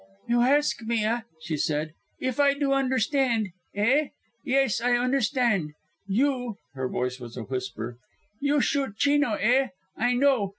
"You 0.27 0.39
aisk 0.41 0.81
me 0.87 1.03
a," 1.05 1.25
she 1.41 1.57
said, 1.57 1.93
"eef 2.19 2.39
I 2.39 2.55
do 2.55 2.69
onderstaind, 2.71 3.51
eh? 3.75 4.07
Yais, 4.43 4.81
I 4.81 4.93
onderstaind. 4.97 5.73
You" 6.07 6.55
her 6.73 6.87
voice 6.89 7.19
was 7.19 7.37
a 7.37 7.43
whisper 7.43 7.99
"you 8.39 8.61
shoot 8.61 8.97
Chino, 8.97 9.33
eh? 9.33 9.67
I 9.95 10.15
know. 10.15 10.49